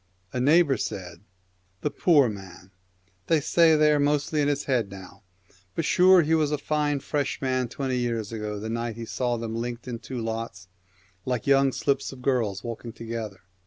A 0.33 0.39
neighbour 0.39 0.77
said, 0.77 1.21
'The 1.81 1.91
poor 1.91 2.27
man, 2.27 2.71
they 3.27 3.39
say 3.39 3.75
they 3.75 3.91
are 3.91 3.99
mostly 3.99 4.41
in 4.41 4.47
his 4.47 4.63
head 4.63 4.89
now, 4.89 5.21
but 5.75 5.85
sure 5.85 6.23
he 6.23 6.33
was 6.33 6.49
a 6.51 6.57
fine 6.57 6.99
fresh 7.01 7.39
man 7.39 7.67
twenty 7.69 7.99
years 7.99 8.31
ago 8.31 8.57
the 8.59 8.67
night 8.67 8.95
he 8.95 9.05
saw 9.05 9.37
them 9.37 9.55
linked 9.55 9.87
in 9.87 9.99
two 9.99 10.17
lots, 10.19 10.67
like 11.23 11.45
young 11.45 11.71
slips 11.71 12.11
of 12.11 12.23
girls 12.23 12.63
walking 12.63 12.93
together. 12.93 13.41